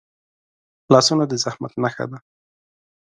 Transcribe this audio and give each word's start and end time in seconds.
لاسونه 0.93 1.23
د 1.27 1.33
زحمت 1.43 1.73
نښه 1.83 2.05
ده 2.11 2.17